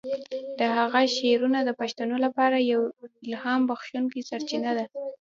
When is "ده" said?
4.77-4.85